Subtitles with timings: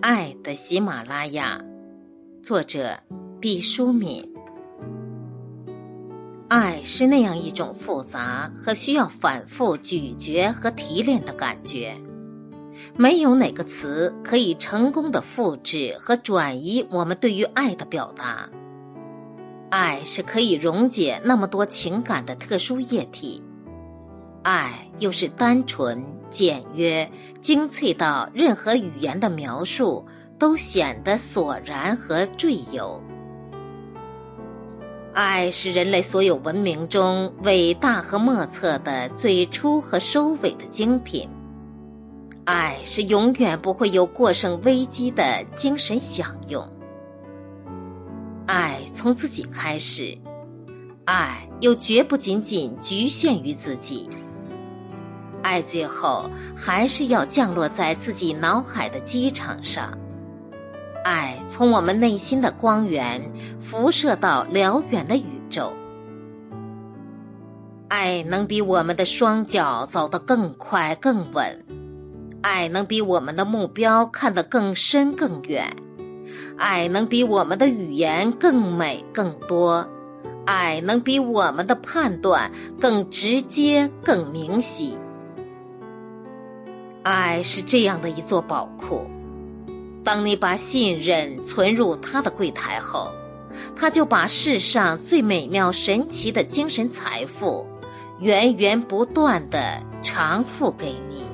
[0.00, 1.60] 爱的喜马拉雅，
[2.42, 2.98] 作者
[3.38, 4.26] 毕淑敏。
[6.48, 11.94] 爱是那样一种复杂和需要反复咀嚼和提炼的感觉，
[12.96, 18.48] 没有哪个词可以成功的复制和转移我们对于爱的表达。
[19.68, 23.42] 爱是可以溶解那么多情感的特殊液体，
[24.42, 26.20] 爱又是单纯。
[26.30, 30.06] 简约、精粹到任何语言的描述
[30.38, 33.02] 都显得索然和赘有。
[35.12, 41.28] 爱是人类所有文明中伟大和莫测的最初和收尾的精品。
[42.44, 46.64] 爱是永远不会有过剩危机的精神享用。
[48.46, 50.16] 爱从自己开始，
[51.06, 54.08] 爱又绝不仅仅局限于自己。
[55.42, 59.96] 爱最后还是要降落在自己脑海的机场上，
[61.04, 63.20] 爱从我们内心的光源
[63.58, 65.72] 辐射到辽远的宇宙。
[67.88, 71.64] 爱能比我们的双脚走得更快更稳，
[72.42, 75.74] 爱能比我们的目标看得更深更远，
[76.56, 79.88] 爱能比我们的语言更美更多，
[80.46, 84.96] 爱能比我们的判断更直接更明晰。
[87.02, 89.06] 爱是这样的一座宝库，
[90.04, 93.10] 当你把信任存入他的柜台后，
[93.74, 97.66] 他就把世上最美妙神奇的精神财富，
[98.18, 101.24] 源源不断的偿付给你。